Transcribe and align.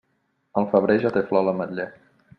Al 0.61 0.65
febrer, 0.71 0.97
ja 1.05 1.13
té 1.19 1.25
flor 1.29 1.47
l'ametler. 1.49 1.91